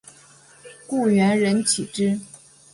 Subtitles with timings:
[0.87, 2.19] 故园人岂知？